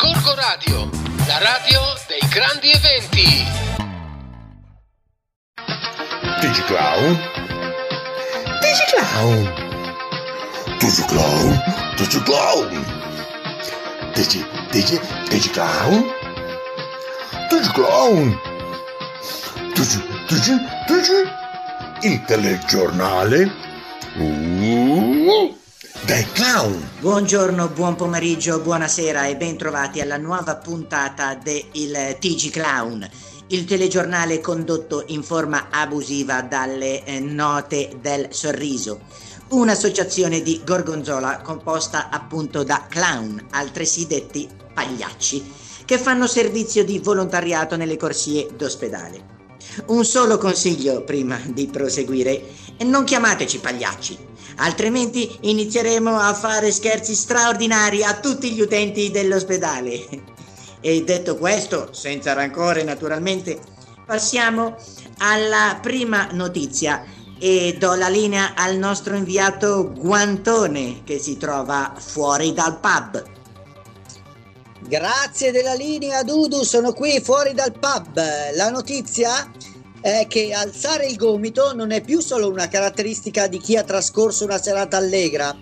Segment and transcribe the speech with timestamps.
[0.00, 0.88] Gorgo Radio,
[1.26, 3.44] la radio dei grandi eventi.
[6.40, 7.20] Digiclown?
[8.62, 9.52] Digiclown?
[10.78, 11.62] Digiclown?
[11.96, 12.84] Digiclown?
[14.14, 14.42] Digi...
[14.70, 14.98] Digi...
[15.28, 16.10] Digiclown?
[17.50, 18.40] Digiclown?
[19.74, 20.02] Digi...
[20.28, 20.56] Digi...
[20.86, 22.08] Digi...
[22.08, 23.52] Il telegiornale?
[24.16, 25.59] Uh,
[26.04, 26.90] dai clown!
[27.00, 33.08] Buongiorno, buon pomeriggio, buonasera e bentrovati alla nuova puntata del TG Clown,
[33.48, 39.00] il telegiornale condotto in forma abusiva dalle eh, note del sorriso.
[39.48, 45.52] Un'associazione di gorgonzola composta appunto da clown, altresì detti pagliacci,
[45.84, 49.38] che fanno servizio di volontariato nelle corsie d'ospedale.
[49.86, 52.42] Un solo consiglio prima di proseguire,
[52.84, 54.18] non chiamateci pagliacci,
[54.56, 60.08] altrimenti inizieremo a fare scherzi straordinari a tutti gli utenti dell'ospedale.
[60.80, 63.60] E detto questo, senza rancore naturalmente,
[64.06, 64.76] passiamo
[65.18, 67.04] alla prima notizia
[67.38, 73.22] e do la linea al nostro inviato Guantone che si trova fuori dal pub.
[74.80, 78.20] Grazie della linea Dudu, sono qui fuori dal pub.
[78.54, 79.50] La notizia
[80.00, 84.44] è che alzare il gomito non è più solo una caratteristica di chi ha trascorso
[84.44, 85.54] una serata allegra,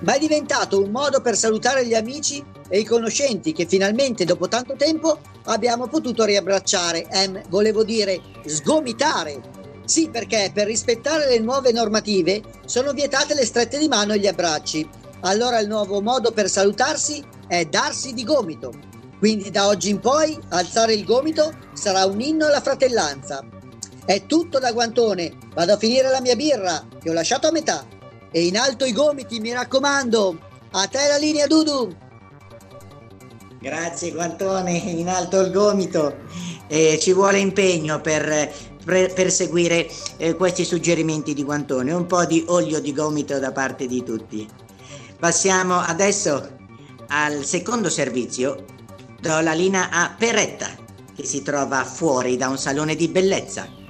[0.00, 4.48] ma è diventato un modo per salutare gli amici e i conoscenti che finalmente dopo
[4.48, 9.40] tanto tempo abbiamo potuto riabbracciare, ehm, volevo dire sgomitare.
[9.84, 14.26] Sì, perché per rispettare le nuove normative sono vietate le strette di mano e gli
[14.26, 14.88] abbracci.
[15.20, 18.72] Allora il nuovo modo per salutarsi è darsi di gomito.
[19.18, 23.44] Quindi da oggi in poi alzare il gomito sarà un inno alla fratellanza.
[24.04, 27.86] È tutto da guantone, vado a finire la mia birra che ho lasciato a metà.
[28.32, 30.38] E in alto i gomiti, mi raccomando.
[30.72, 31.94] A te la linea Dudu.
[33.60, 36.16] Grazie Guantone, in alto il gomito.
[36.66, 38.52] Eh, ci vuole impegno per,
[38.84, 43.86] per, seguire eh, questi suggerimenti di Guantone, un po' di olio di gomito da parte
[43.86, 44.48] di tutti.
[45.16, 46.56] Passiamo adesso
[47.08, 48.64] al secondo servizio.
[49.20, 50.70] Do la linea a Peretta,
[51.14, 53.80] che si trova fuori da un salone di bellezza.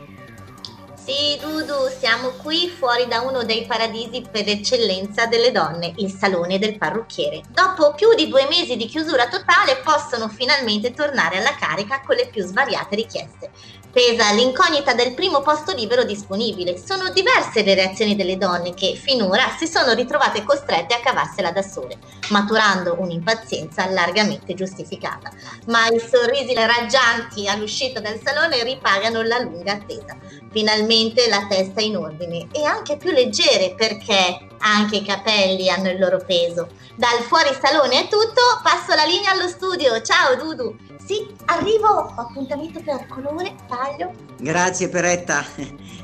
[1.13, 6.59] Sì, Dudu, siamo qui fuori da uno dei paradisi per eccellenza delle donne, il salone
[6.59, 7.43] del parrucchiere.
[7.51, 12.29] Dopo più di due mesi di chiusura totale possono finalmente tornare alla carica con le
[12.29, 13.51] più svariate richieste.
[13.93, 16.79] Pesa l'incognita del primo posto libero disponibile.
[16.79, 21.61] Sono diverse le reazioni delle donne che finora si sono ritrovate costrette a cavarsela da
[21.61, 21.99] sole,
[22.31, 25.31] maturando un'impazienza largamente giustificata.
[25.67, 30.17] Ma i sorrisi raggianti all'uscita dal salone ripagano la lunga attesa.
[30.51, 35.99] Finalmente la testa in ordine e anche più leggere perché anche i capelli hanno il
[35.99, 36.69] loro peso.
[36.95, 40.01] Dal fuori salone è tutto, passo la linea allo studio.
[40.03, 40.77] Ciao Dudu!
[41.05, 44.13] Sì, arrivo, appuntamento per colore, taglio.
[44.39, 45.45] Grazie Peretta.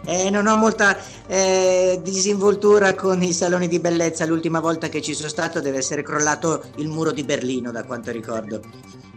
[0.06, 4.25] Eh, non ho molta eh, disinvoltura con i saloni di bellezza.
[4.25, 8.10] L'ultima volta che ci sono stato deve essere crollato il muro di Berlino, da quanto
[8.10, 8.62] ricordo.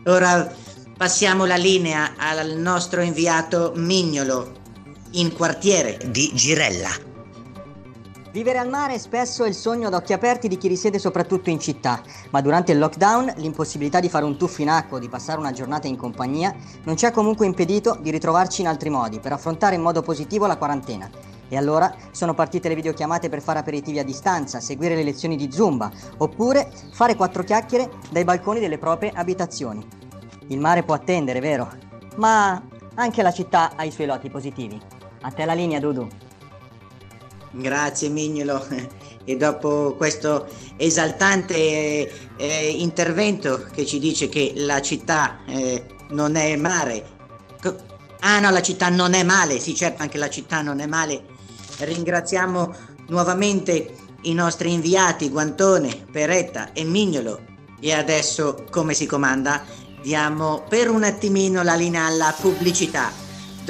[0.07, 0.53] Ora
[0.97, 4.60] passiamo la linea al nostro inviato Mignolo,
[5.13, 6.89] in quartiere di Girella.
[8.31, 11.59] Vivere al mare è spesso il sogno ad occhi aperti di chi risiede soprattutto in
[11.59, 15.39] città, ma durante il lockdown l'impossibilità di fare un tuffo in acqua o di passare
[15.39, 19.33] una giornata in compagnia non ci ha comunque impedito di ritrovarci in altri modi per
[19.33, 21.09] affrontare in modo positivo la quarantena.
[21.49, 25.51] E allora sono partite le videochiamate per fare aperitivi a distanza, seguire le lezioni di
[25.51, 29.85] Zumba, oppure fare quattro chiacchiere dai balconi delle proprie abitazioni.
[30.47, 31.69] Il mare può attendere, vero?
[32.15, 32.63] Ma
[32.95, 35.00] anche la città ha i suoi lati positivi.
[35.21, 36.07] A te la linea, Dudu.
[37.51, 38.65] Grazie Mignolo.
[39.23, 41.55] E dopo questo esaltante
[42.37, 47.19] eh, intervento che ci dice che la città eh, non è mare.
[48.21, 51.25] Ah no, la città non è male, sì certo anche la città non è male.
[51.77, 52.73] Ringraziamo
[53.09, 57.41] nuovamente i nostri inviati Guantone, Peretta e Mignolo.
[57.79, 59.63] E adesso, come si comanda,
[60.01, 63.11] diamo per un attimino la linea alla pubblicità.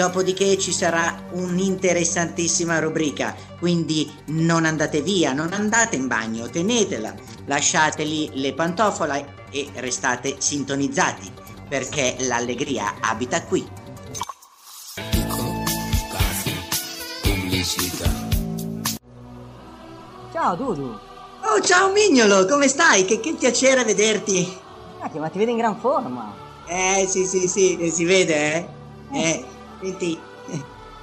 [0.01, 7.13] Dopodiché ci sarà un'interessantissima rubrica, quindi non andate via, non andate in bagno, tenetela,
[7.45, 11.31] lasciateli le pantofole e restate sintonizzati,
[11.69, 13.63] perché l'allegria abita qui.
[20.33, 20.97] Ciao Dudu!
[21.43, 23.05] Oh, ciao Mignolo, come stai?
[23.05, 24.51] Che, che piacere vederti.
[24.99, 26.33] Ah, ma ti vedo in gran forma.
[26.65, 28.67] Eh, sì, sì, sì, si vede, eh?
[29.13, 29.45] Eh,
[29.81, 30.19] senti,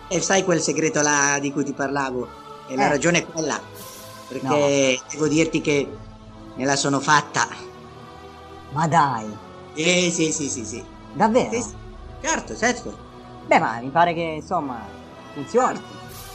[0.08, 2.28] e sai quel segreto là di cui ti parlavo?
[2.68, 2.88] E la Eh.
[2.88, 3.60] ragione è quella,
[4.28, 5.88] perché devo dirti che
[6.54, 7.46] me la sono fatta.
[8.70, 9.26] Ma dai!
[9.74, 10.84] Eh, sì, sì, sì, sì.
[11.12, 11.50] Davvero?
[11.52, 11.74] Sì, sì.
[12.20, 12.96] Certo, certo.
[13.46, 14.84] Beh, ma mi pare che insomma
[15.32, 15.80] funzioni.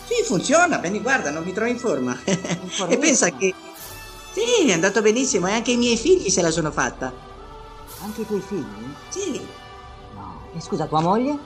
[0.06, 2.18] Sì, funziona, Benny, guarda, non mi trovo in forma.
[2.26, 3.54] e pensa che...
[4.32, 7.14] Sì, è andato benissimo e anche i miei figli se la sono fatta.
[8.02, 8.94] Anche i tuoi figli?
[9.10, 9.46] Sì,
[10.16, 10.42] No.
[10.56, 11.38] E scusa, tua moglie?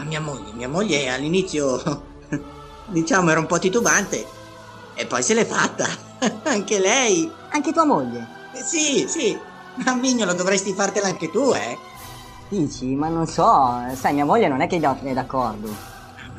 [0.00, 2.02] Ma mia moglie, mia moglie all'inizio,
[2.88, 4.26] diciamo, era un po' titubante
[4.94, 5.86] e poi se l'è fatta.
[6.44, 7.30] anche lei.
[7.50, 8.26] Anche tua moglie?
[8.52, 9.38] Eh, Sì, sì.
[9.84, 11.78] Ma mignolo, dovresti fartela anche tu, eh?
[12.48, 15.68] Dici, ma non so, sai, mia moglie non è che è d'accordo.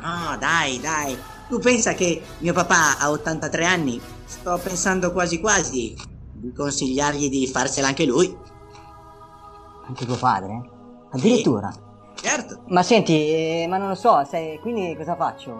[0.01, 1.17] No, dai, dai.
[1.47, 4.01] Tu pensa che mio papà ha 83 anni?
[4.25, 5.95] Sto pensando quasi quasi
[6.33, 8.35] di consigliargli di farsela anche lui.
[9.87, 10.61] Anche tuo padre?
[11.11, 11.89] Addirittura.
[12.21, 12.63] Certo.
[12.67, 15.53] Ma senti, eh, ma non lo so, sai, quindi cosa faccio?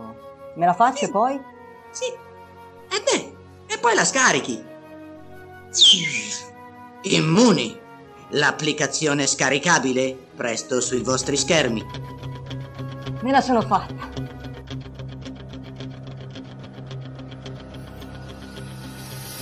[0.55, 1.41] Me la faccio e poi?
[1.89, 2.05] Sì.
[2.05, 4.63] E beh, e poi la scarichi.
[7.03, 7.79] Immuni.
[8.33, 11.83] L'applicazione scaricabile presto sui vostri schermi.
[13.21, 14.09] Me la sono fatta.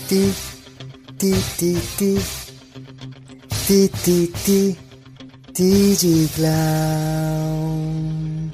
[0.08, 0.34] Ti
[1.18, 2.24] ti ti ti
[3.66, 4.89] ti ti ti
[5.60, 8.48] Tigi Clown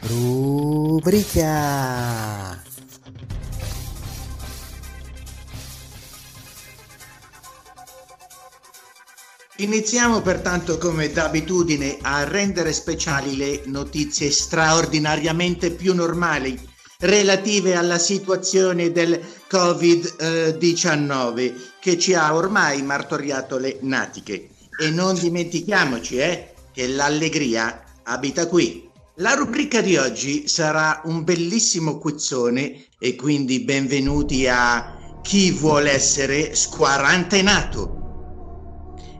[0.00, 1.44] Rubrica
[9.56, 16.58] Iniziamo pertanto come d'abitudine a rendere speciali le notizie straordinariamente più normali
[17.00, 24.55] relative alla situazione del Covid-19 che ci ha ormai martoriato le natiche.
[24.78, 28.86] E non dimentichiamoci eh, che l'allegria abita qui.
[29.16, 36.54] La rubrica di oggi sarà un bellissimo quizzone e quindi benvenuti a Chi vuole essere
[36.54, 37.96] squarantenato.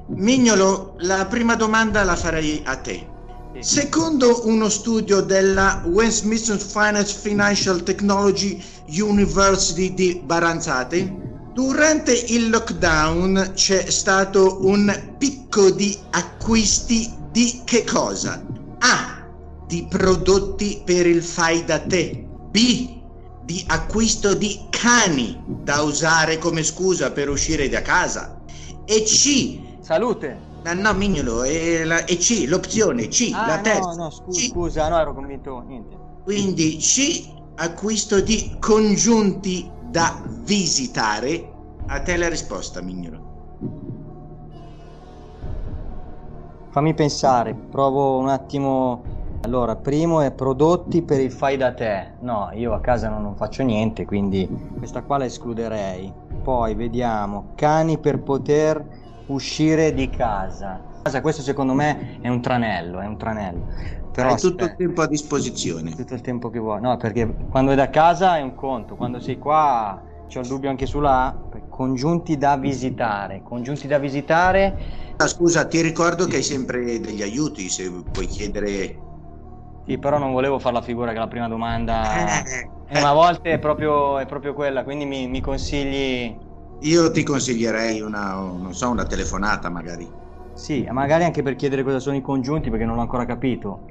[0.09, 3.15] Mignolo, la prima domanda la farei a te.
[3.61, 11.26] Secondo uno studio della Westminster Finance Financial Technology University di Baranzate,
[11.57, 18.45] durante il lockdown c'è stato un picco di acquisti di che cosa?
[18.81, 19.27] A.
[19.67, 22.29] Di prodotti per il fai da te.
[22.51, 23.01] B.
[23.43, 28.39] Di acquisto di cani da usare come scusa per uscire da casa.
[28.85, 29.59] E C.
[29.81, 30.39] Salute!
[30.63, 33.93] Ma no, mignolo, è, la, è C, l'opzione C, Ah, la no, terza.
[33.95, 34.49] no, scusa, C.
[34.51, 35.97] scusa, no, ero convinto, niente.
[36.23, 37.25] Quindi C,
[37.55, 41.53] acquisto di congiunti da visitare.
[41.87, 43.25] A te la risposta, mignolo.
[46.69, 49.15] Fammi pensare, provo un attimo.
[49.41, 52.17] Allora, primo è prodotti per il fai da te.
[52.21, 54.47] No, io a casa non, non faccio niente, quindi
[54.77, 56.13] questa qua la escluderei.
[56.43, 58.85] Poi vediamo, cani per poter
[59.29, 60.79] uscire di casa.
[61.07, 63.67] Casa, Questo secondo me è un tranello, è un tranello.
[64.11, 65.95] Però Hai tutto il tempo a disposizione.
[65.95, 66.81] tutto il tempo che vuoi.
[66.81, 70.69] No, perché quando è da casa è un conto, quando sei qua c'ho il dubbio
[70.69, 71.47] anche sulla A.
[71.69, 73.43] Congiunti da visitare.
[73.43, 74.79] Congiunti da visitare
[75.19, 78.99] Ah, scusa, ti ricordo che hai sempre degli aiuti se puoi chiedere.
[79.85, 82.43] Sì, però non volevo fare la figura che la prima domanda...
[82.89, 86.37] Eh, ma a volte è proprio, è proprio quella, quindi mi, mi consigli...
[86.83, 90.09] Io ti consiglierei una, non so, una telefonata magari.
[90.57, 93.85] Sì, magari anche per chiedere cosa sono i congiunti, perché non l'ho ancora capito.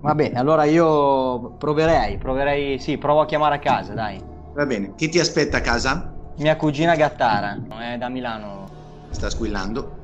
[0.00, 2.78] Vabbè, allora io proverei, proverei...
[2.78, 4.22] Sì, provo a chiamare a casa, dai.
[4.54, 6.14] Va bene, chi ti aspetta a casa?
[6.36, 8.68] Mia cugina Gattara, è da Milano.
[9.10, 10.00] Sta squillando.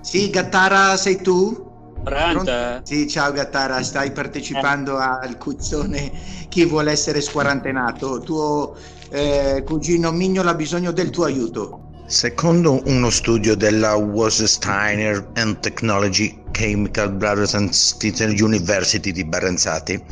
[0.00, 1.72] Sì, Gattara, sei tu?
[2.02, 2.80] Pronto?
[2.82, 6.12] Sì, ciao Gattara, stai partecipando al quizzone
[6.48, 8.20] Chi vuole essere squarantenato?
[8.20, 8.76] Tuo
[9.10, 11.83] eh, cugino Mignolo ha bisogno del tuo aiuto.
[12.06, 20.04] Secondo uno studio della Wassersteiner and Technology Chemical Brothers and Sisters University di Baranzati,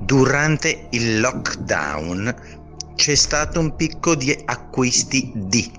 [0.00, 2.34] durante il lockdown
[2.96, 5.72] c'è stato un picco di acquisti di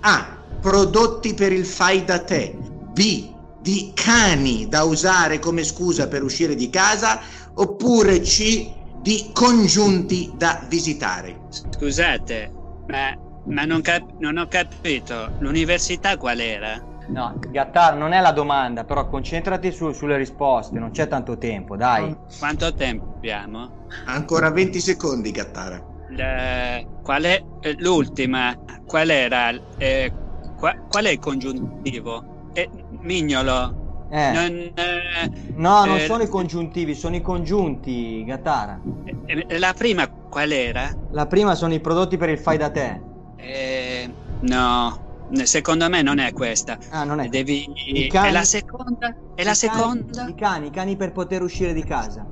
[0.00, 0.38] A.
[0.62, 2.56] Prodotti per il fai da te.
[2.92, 3.30] B.
[3.60, 7.20] Di cani da usare come scusa per uscire di casa.
[7.54, 8.70] Oppure C.
[9.02, 11.40] Di congiunti da visitare.
[11.50, 12.52] Scusate,
[12.88, 15.30] ma, ma non, cap- non ho capito.
[15.38, 16.82] L'università qual era?
[17.08, 21.76] No, Gattara non è la domanda, però concentrati su- sulle risposte, non c'è tanto tempo,
[21.76, 22.14] dai.
[22.38, 23.86] Quanto tempo abbiamo?
[24.06, 25.82] Ancora 20 secondi, Gattara.
[26.10, 28.54] La- qual è eh, l'ultima?
[28.84, 29.50] Qual era?
[29.78, 30.12] Eh,
[30.56, 32.48] qua- qual è il congiuntivo?
[32.52, 32.68] Eh,
[33.00, 33.88] mignolo.
[34.10, 38.80] Eh, Non, eh, no, non eh, sono i congiuntivi, sono i congiunti, Gattara.
[39.26, 40.92] eh, la prima qual era?
[41.10, 43.00] La prima sono i prodotti per il fai da te.
[43.40, 45.08] Eh, no,
[45.44, 46.76] Secondo me non è questa.
[46.90, 47.28] Ah, non è.
[47.28, 47.64] Devi...
[47.86, 49.14] I cani- E la seconda?
[49.36, 50.26] E la I cani- seconda?
[50.26, 52.26] I cani, i cani per poter uscire di casa.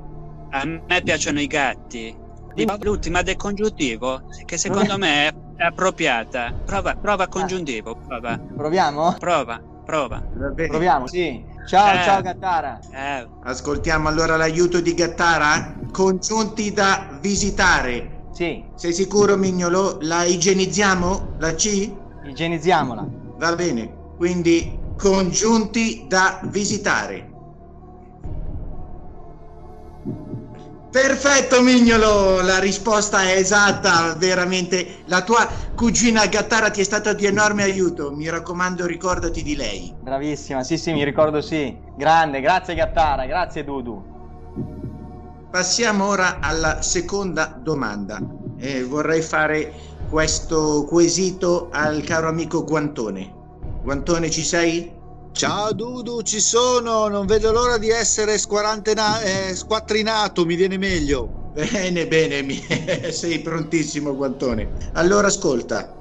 [0.50, 2.17] A me piacciono i gatti.
[2.81, 6.53] L'ultima del congiuntivo, che secondo me è appropriata.
[6.65, 8.37] Prova, prova congiuntivo, prova.
[8.37, 9.15] Proviamo?
[9.17, 10.21] Prova, prova.
[10.57, 11.45] Proviamo, sì.
[11.69, 12.03] Ciao, Eh.
[12.03, 12.81] ciao Gattara.
[12.93, 15.77] Eh, Ascoltiamo allora l'aiuto di Gattara.
[15.93, 18.18] Congiunti da visitare.
[18.38, 19.99] Sì, Sei sicuro, Mignolo?
[20.02, 21.35] La igienizziamo?
[21.38, 21.92] La C?
[22.23, 23.04] igienizziamola.
[23.37, 24.12] Va bene.
[24.16, 27.33] Quindi congiunti da visitare.
[30.88, 35.02] Perfetto Mignolo, la risposta è esatta, veramente.
[35.07, 38.12] La tua cugina Gattara ti è stata di enorme aiuto.
[38.12, 39.92] Mi raccomando, ricordati di lei.
[40.00, 41.76] Bravissima, sì, sì, mi ricordo sì.
[41.97, 44.18] Grande, grazie Gattara, grazie Dudu.
[45.50, 48.21] Passiamo ora alla seconda domanda.
[48.59, 49.73] Eh, vorrei fare
[50.11, 53.33] questo quesito al caro amico Guantone.
[53.83, 54.93] Guantone, ci sei?
[55.33, 61.50] Ciao Dudu, ci sono, non vedo l'ora di essere squarantena- eh, squattrinato, mi viene meglio.
[61.55, 62.62] Bene, bene, mi-
[63.11, 64.69] sei prontissimo, Guantone.
[64.93, 65.97] Allora, ascolta,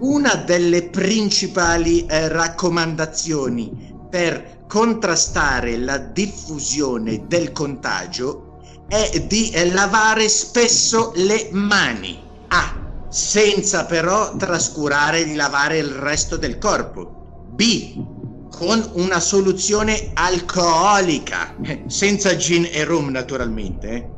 [0.00, 8.47] una delle principali eh, raccomandazioni per contrastare la diffusione del contagio
[8.88, 12.18] è di eh, lavare spesso le mani.
[12.48, 13.06] A.
[13.10, 17.44] Senza però trascurare di lavare il resto del corpo.
[17.52, 18.16] B.
[18.50, 23.88] Con una soluzione alcolica, eh, senza gin e rum naturalmente.
[23.88, 24.08] eh.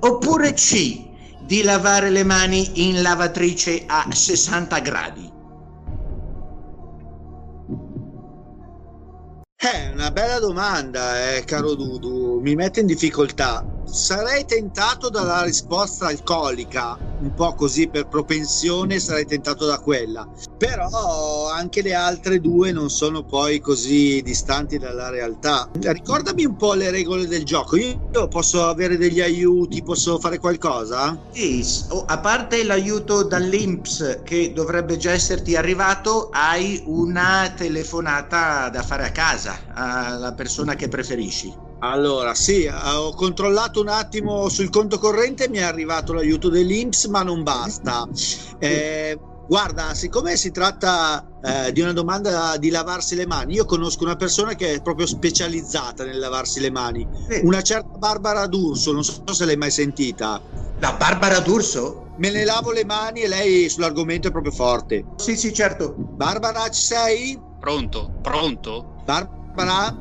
[0.00, 1.08] Oppure C.
[1.46, 5.28] Di lavare le mani in lavatrice a 60 gradi.
[9.56, 13.62] È una bella domanda, eh, caro Dudu, mi mette in difficoltà.
[13.92, 20.28] Sarei tentato dalla risposta alcolica, un po' così per propensione sarei tentato da quella.
[20.56, 25.68] Però anche le altre due non sono poi così distanti dalla realtà.
[25.72, 27.76] Ricordami un po' le regole del gioco.
[27.76, 31.18] Io posso avere degli aiuti, posso fare qualcosa?
[31.32, 31.66] Sì,
[32.06, 39.10] a parte l'aiuto dall'Inps che dovrebbe già esserti arrivato, hai una telefonata da fare a
[39.10, 41.68] casa alla persona che preferisci.
[41.82, 47.06] Allora, sì, eh, ho controllato un attimo sul conto corrente, mi è arrivato l'aiuto dell'Inps,
[47.06, 48.06] ma non basta.
[48.58, 54.04] Eh, guarda, siccome si tratta eh, di una domanda di lavarsi le mani, io conosco
[54.04, 57.40] una persona che è proprio specializzata nel lavarsi le mani, Sì.
[57.44, 60.40] una certa Barbara D'Urso, non so se l'hai mai sentita.
[60.80, 62.08] La Barbara D'Urso?
[62.16, 65.06] Me ne lavo le mani e lei sull'argomento è proprio forte.
[65.16, 65.94] Sì, sì, certo.
[65.96, 67.40] Barbara, ci sei?
[67.58, 69.38] pronto, pronto, Barbara?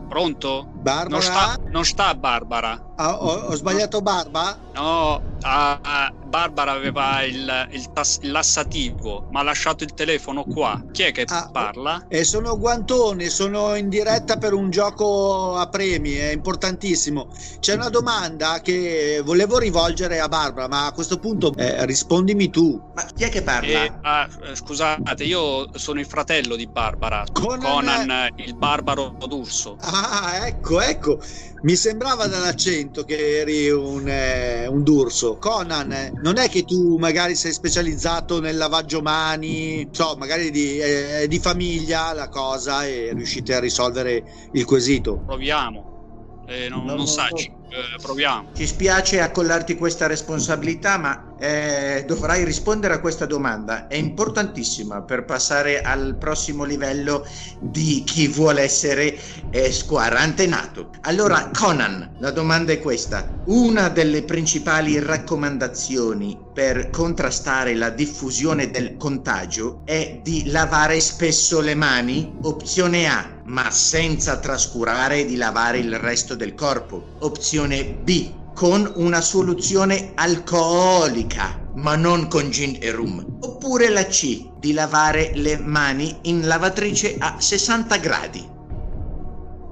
[0.08, 0.68] Pronto?
[0.74, 1.10] Barbara?
[1.10, 2.78] Non sta, non sta Barbara.
[2.96, 4.58] Ah, ho, ho sbagliato Barba?
[4.74, 10.44] No, ah, ah, Barbara aveva il, il tas- il lassativo, ma ha lasciato il telefono
[10.44, 10.80] qua.
[10.92, 12.06] Chi è che Ah, parla?
[12.08, 17.30] E sono Guantone, sono in diretta per un gioco a premi, è importantissimo.
[17.60, 22.82] C'è una domanda che volevo rivolgere a Barbara, ma a questo punto eh, rispondimi tu.
[22.94, 23.84] Ma chi è che parla?
[23.84, 29.16] Eh, ah, eh, scusate, io sono il fratello di Barbara, Conan- Conan, eh, il barbaro
[29.28, 29.76] d'urso.
[29.80, 31.20] Ah, ecco, ecco.
[31.62, 35.29] Mi sembrava dall'accento che eri un, eh, un d'urso.
[35.38, 40.78] Conan, eh, non è che tu magari sei specializzato nel lavaggio mani, so, magari di,
[40.80, 45.22] eh, di famiglia la cosa e riuscite a risolvere il quesito.
[45.26, 45.88] Proviamo.
[46.48, 47.38] Eh, non, No, non no, sa, no.
[47.38, 48.52] ci- eh, proviamo.
[48.56, 53.88] Ci spiace accollarti questa responsabilità, ma eh, dovrai rispondere a questa domanda.
[53.88, 57.26] È importantissima per passare al prossimo livello
[57.60, 59.18] di chi vuole essere
[59.50, 60.90] eh, squarantenato.
[61.02, 63.38] Allora, Conan, la domanda è questa.
[63.46, 71.74] Una delle principali raccomandazioni per contrastare la diffusione del contagio è di lavare spesso le
[71.74, 72.36] mani?
[72.42, 77.16] Opzione A, ma senza trascurare di lavare il resto del corpo.
[77.20, 83.38] Opzione B, con una soluzione alcolica, ma non con gin e rum.
[83.40, 88.50] Oppure la C, di lavare le mani in lavatrice a 60 gradi.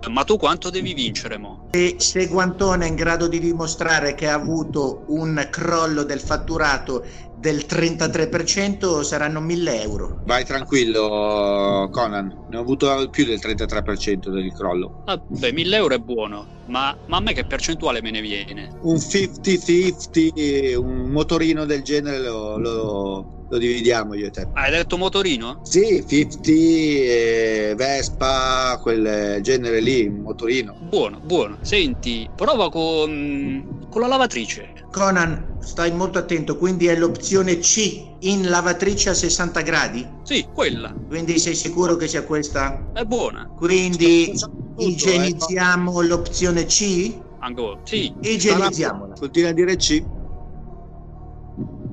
[0.07, 1.67] Ma tu quanto devi vincere, mo?
[1.71, 7.05] E se Guantone è in grado di dimostrare che ha avuto un crollo del fatturato
[7.37, 10.19] del 33%, saranno 1000 euro.
[10.23, 12.35] Vai tranquillo, Conan.
[12.47, 14.95] Ne ho avuto più del 33% del crollo.
[15.03, 18.69] Vabbè, 1000 euro è buono, ma, ma a me che percentuale me ne viene?
[18.81, 24.47] Un 50-50, un motorino del genere lo, lo- lo dividiamo io e te.
[24.53, 25.61] Hai detto motorino?
[25.63, 30.75] Sì, 50, eh, Vespa, quel genere lì, motorino.
[30.81, 31.57] Buono, buono.
[31.61, 34.73] Senti, prova con, con la lavatrice.
[34.91, 40.07] Conan, stai molto attento, quindi è l'opzione C in lavatrice a 60 gradi?
[40.23, 40.93] Sì, quella.
[41.07, 42.91] Quindi sei sicuro che sia questa?
[42.93, 43.47] È buona.
[43.55, 47.13] Quindi Tutto, igienizziamo l'opzione C?
[47.39, 47.79] Ancora.
[47.83, 48.11] Sì.
[48.19, 49.13] Igienizziamola.
[49.17, 50.03] Continua a dire C.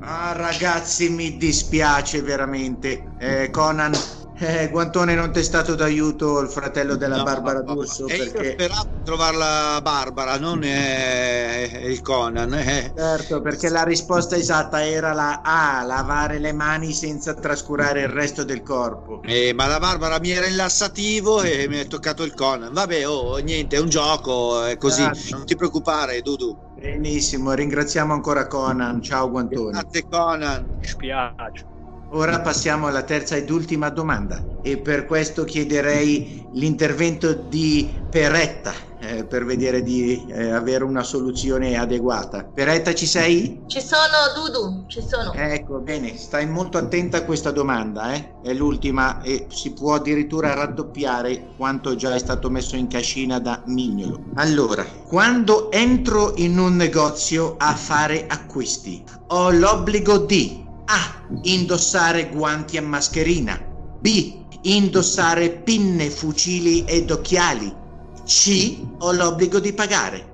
[0.06, 3.14] Ah ragazzi, mi dispiace veramente.
[3.16, 3.94] Eh, Conan,
[4.38, 7.74] eh, Guantone non ti è stato d'aiuto il fratello della No, Barbara no.
[7.74, 8.50] D'Urso E io perché...
[8.52, 12.52] speravo di trovare la Barbara, non eh, il Conan.
[12.52, 12.92] eh.
[12.94, 18.44] Certo, perché la risposta esatta era la A, lavare le mani senza trascurare il resto
[18.44, 19.22] del corpo.
[19.22, 22.72] Eh, ma la Barbara mi era rilassativo e mi è toccato il Conan.
[22.74, 25.02] Vabbè, oh, niente, è un gioco, è così.
[25.02, 25.30] Grazie.
[25.36, 26.58] Non ti preoccupare, Dudu.
[26.84, 29.00] Benissimo, ringraziamo ancora Conan.
[29.00, 29.70] Ciao Guantone.
[29.70, 30.70] Grazie, Conan.
[30.78, 31.64] Mi spiace.
[32.10, 38.74] Ora passiamo alla terza ed ultima domanda e per questo chiederei l'intervento di Peretta
[39.04, 42.44] eh, per vedere di eh, avere una soluzione adeguata.
[42.44, 43.62] Peretta ci sei?
[43.66, 45.32] Ci sono, Dudu, ci sono.
[45.34, 48.40] Ecco, bene, stai molto attenta a questa domanda, eh?
[48.42, 53.62] È l'ultima e si può addirittura raddoppiare quanto già è stato messo in cascina da
[53.66, 54.24] Mignolo.
[54.36, 61.22] Allora, quando entro in un negozio a fare acquisti, ho l'obbligo di A.
[61.42, 63.58] Indossare guanti e mascherina.
[64.00, 64.42] B.
[64.62, 67.82] Indossare pinne, fucili ed occhiali.
[68.24, 68.84] C.
[68.98, 70.32] Ho l'obbligo di pagare.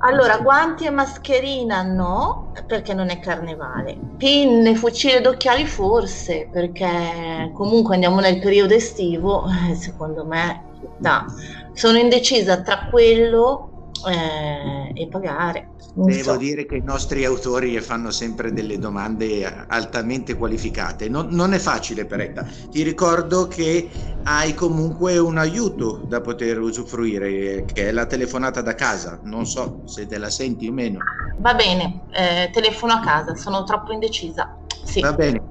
[0.00, 3.98] Allora, guanti e mascherina no, perché non è carnevale.
[4.16, 10.66] Pinne, fucile ed occhiali forse, perché comunque andiamo nel periodo estivo, eh, secondo me
[10.98, 11.24] da.
[11.72, 15.70] Sono indecisa tra quello eh, e pagare.
[15.98, 16.36] Non Devo so.
[16.36, 21.08] dire che i nostri autori fanno sempre delle domande altamente qualificate.
[21.08, 22.46] Non, non è facile, Peretta.
[22.70, 23.90] Ti ricordo che
[24.22, 29.18] hai comunque un aiuto da poter usufruire, che è la telefonata da casa.
[29.24, 31.00] Non so se te la senti o meno.
[31.38, 34.56] Va bene, eh, telefono a casa, sono troppo indecisa.
[34.84, 35.00] Sì.
[35.00, 35.42] Va bene.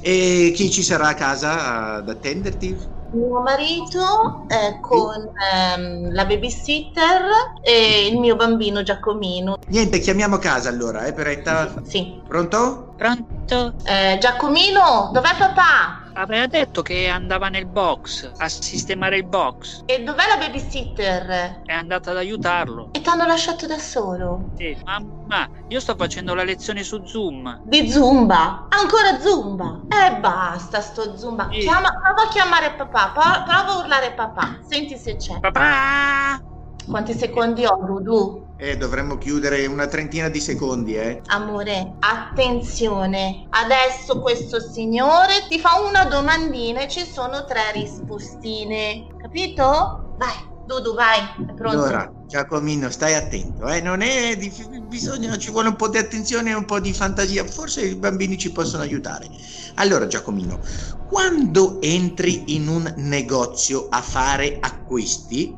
[0.00, 2.92] E chi ci sarà a casa ad attenderti?
[3.14, 7.22] Mio marito eh, con ehm, la babysitter
[7.62, 9.56] e il mio bambino Giacomino.
[9.68, 11.72] Niente, chiamiamo casa allora, eh, Peretta?
[11.84, 12.20] Sì.
[12.26, 12.94] Pronto?
[12.96, 13.74] Pronto?
[13.84, 16.03] Eh, Giacomino, dov'è papà?
[16.16, 19.82] Aveva detto che andava nel box a sistemare il box.
[19.84, 21.62] E dov'è la babysitter?
[21.64, 22.90] È andata ad aiutarlo.
[22.92, 24.50] E ti hanno lasciato da solo?
[24.54, 27.60] Sì, mamma, io sto facendo la lezione su Zoom.
[27.64, 28.68] Di Zumba?
[28.68, 29.80] Ancora Zumba?
[29.88, 31.48] E basta sto Zumba.
[31.50, 31.60] Sì.
[31.60, 34.60] Chiama, prova a chiamare papà, pro- prova a urlare papà.
[34.64, 35.40] Senti se c'è.
[35.40, 36.38] Papà!
[36.86, 38.43] Quanti secondi ho, Dudu?
[38.56, 41.22] Eh, dovremmo chiudere una trentina di secondi, eh.
[41.26, 43.46] Amore, attenzione.
[43.50, 49.06] Adesso questo signore ti fa una domandina e ci sono tre rispostine.
[49.20, 50.14] Capito?
[50.16, 51.18] Vai, Dudu, vai.
[51.18, 51.78] È pronto?
[51.78, 53.80] Allora, Giacomino, stai attento, eh?
[53.80, 57.44] Non è dif- bisogna, ci vuole un po' di attenzione e un po' di fantasia.
[57.44, 59.28] Forse i bambini ci possono aiutare.
[59.74, 60.60] Allora, Giacomino,
[61.08, 65.54] quando entri in un negozio a fare acquisti,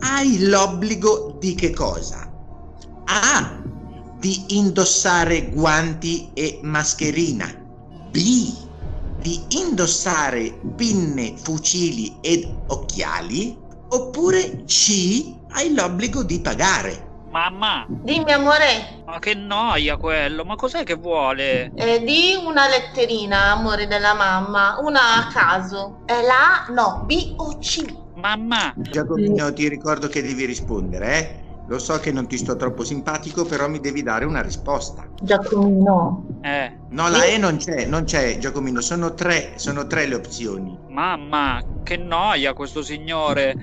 [0.00, 2.29] hai l'obbligo di che cosa?
[3.12, 3.58] A.
[4.20, 7.46] Di indossare guanti e mascherina.
[8.10, 8.54] B.
[9.18, 13.58] Di indossare pinne, fucili ed occhiali.
[13.88, 15.34] Oppure C.
[15.50, 17.08] Hai l'obbligo di pagare.
[17.32, 19.02] Mamma, Dimmi, amore.
[19.06, 21.72] ma che noia quello, ma cos'è che vuole?
[21.74, 24.78] Eh, di una letterina, amore della mamma.
[24.80, 26.02] Una a caso.
[26.06, 26.72] È la A?
[26.72, 27.84] No, B o C?
[28.14, 31.49] Mamma, Giacomino, ti ricordo che devi rispondere, eh?
[31.70, 35.06] Lo so che non ti sto troppo simpatico, però mi devi dare una risposta.
[35.22, 36.24] Giacomino.
[36.42, 40.76] eh, No, la E non c'è, non c'è, Giacomino, sono tre, sono tre le opzioni.
[40.88, 43.54] mamma, che noia questo signore.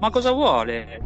[0.00, 0.98] Ma cosa vuole?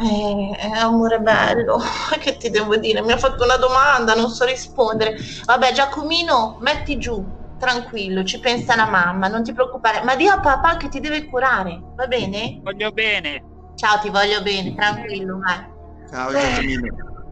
[0.00, 1.78] Eh, amore bello,
[2.18, 3.02] che ti devo dire?
[3.02, 5.14] Mi ha fatto una domanda, non so rispondere.
[5.44, 7.24] Vabbè, Giacomino, metti giù,
[7.56, 10.02] tranquillo, ci pensa la mamma, non ti preoccupare.
[10.02, 12.58] Ma di a papà che ti deve curare, va bene?
[12.64, 13.44] Voglio bene.
[13.76, 15.69] Ciao, ti voglio bene, tranquillo, vai.
[16.10, 16.88] Ciao Giacomino.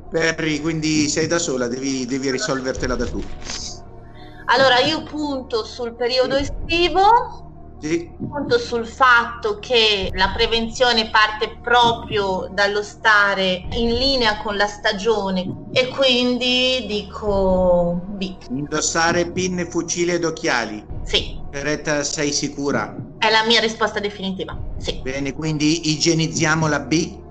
[0.08, 3.20] Perry, quindi sei da sola, devi, devi risolvertela da tu.
[4.46, 7.02] Allora, io punto sul periodo estivo,
[7.80, 8.14] Sì?
[8.16, 15.44] punto sul fatto che la prevenzione parte proprio dallo stare in linea con la stagione
[15.72, 18.36] e quindi dico B.
[18.50, 20.82] Indossare pinne, fucile ed occhiali.
[21.04, 22.94] Sì, Peretta, sei sicura?
[23.18, 24.56] è la mia risposta definitiva.
[24.78, 25.00] Sì.
[25.02, 27.26] Bene, quindi igienizziamo la B.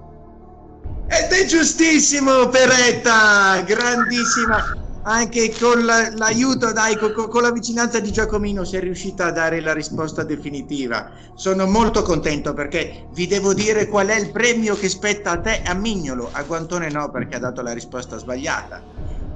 [1.08, 3.62] Ed è giustissimo, Peretta!
[3.65, 4.62] Grandissima!
[5.08, 9.32] anche con la- l'aiuto, dai, co- co- con, la vicinanza di Giacomino sei riuscita a
[9.32, 11.10] dare la risposta definitiva.
[11.34, 15.62] Sono molto contento perché vi devo dire qual è il premio che spetta a te,
[15.63, 18.84] a Mignolo, a Guantone no perché ha dato la risposta sbagliata.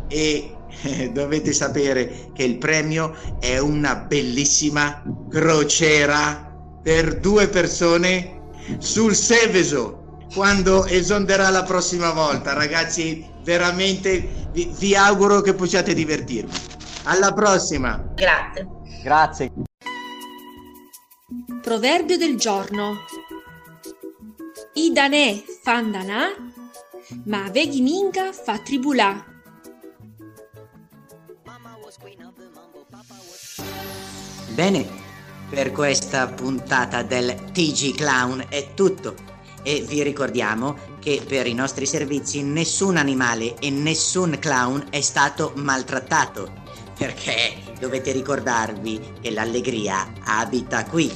[0.07, 6.53] E eh, dovete sapere che il premio è una bellissima crociera
[6.83, 8.39] per due persone
[8.79, 10.00] sul Seveso
[10.33, 12.53] quando esonderà la prossima volta.
[12.53, 16.57] Ragazzi, veramente vi, vi auguro che possiate divertirvi.
[17.03, 18.01] Alla prossima!
[18.15, 18.67] Grazie.
[19.03, 19.51] Grazie.
[21.61, 22.97] Proverbio del giorno.
[24.73, 26.27] I danè fan danà,
[27.25, 29.25] ma veghi minga fa tribulà.
[34.53, 34.87] Bene,
[35.49, 39.30] per questa puntata del TG Clown è tutto
[39.63, 45.53] e vi ricordiamo che per i nostri servizi nessun animale e nessun clown è stato
[45.55, 46.59] maltrattato
[46.97, 51.11] perché dovete ricordarvi che l'allegria abita qui.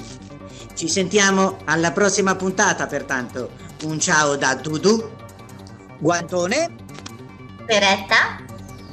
[0.73, 3.51] Ci sentiamo alla prossima puntata, pertanto
[3.83, 5.11] un ciao da Dudu,
[5.99, 6.73] Guantone,
[7.67, 8.43] Peretta,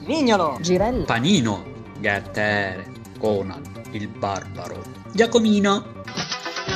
[0.05, 1.65] Mignolo, Girello, Panino,
[1.99, 3.63] Gattere, Conan,
[3.93, 6.01] il barbaro, Giacomino.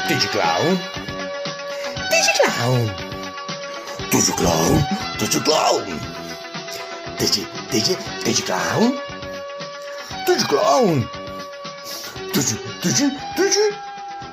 [0.09, 1.06] Digiclown.
[2.17, 2.95] Digiclown.
[4.09, 4.87] Digiclown.
[5.19, 6.01] Digiclown.
[7.19, 8.99] Digi, digi, Digiclown.
[10.25, 11.09] Digiclown.
[12.33, 13.67] Digi, digi, digi.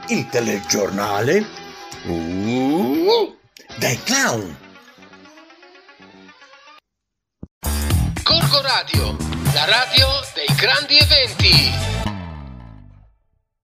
[0.08, 1.46] Il telegiornale.
[2.06, 3.36] Uh,
[3.80, 4.58] dai clown.
[8.24, 9.18] Gorgo Radio,
[9.54, 11.93] la radio dei grandi eventi.